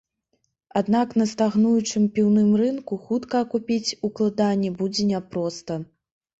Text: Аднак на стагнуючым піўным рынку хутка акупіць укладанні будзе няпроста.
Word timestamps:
Аднак 0.79 1.13
на 1.21 1.27
стагнуючым 1.31 2.07
піўным 2.17 2.49
рынку 2.63 2.93
хутка 3.11 3.35
акупіць 3.47 3.95
укладанні 4.11 4.75
будзе 4.83 5.09
няпроста. 5.15 5.83